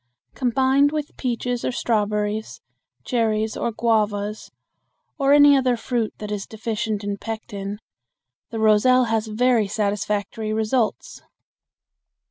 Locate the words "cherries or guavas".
3.05-4.49